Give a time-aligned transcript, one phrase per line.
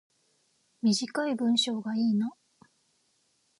[0.81, 2.31] 短い文章がいいな